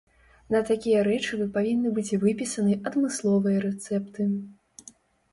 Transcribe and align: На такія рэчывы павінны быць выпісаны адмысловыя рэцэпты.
На 0.53 0.59
такія 0.67 1.01
рэчывы 1.07 1.45
павінны 1.57 1.91
быць 1.97 2.17
выпісаны 2.23 2.77
адмысловыя 2.91 3.57
рэцэпты. 3.67 4.23